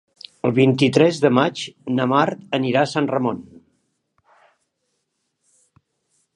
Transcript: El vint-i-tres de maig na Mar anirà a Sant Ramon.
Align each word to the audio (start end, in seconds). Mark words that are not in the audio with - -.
El 0.47 0.53
vint-i-tres 0.59 1.19
de 1.25 1.31
maig 1.39 1.61
na 1.99 2.07
Mar 2.15 2.23
anirà 2.59 2.83
a 2.83 2.93
Sant 2.95 3.11
Ramon. 3.13 3.45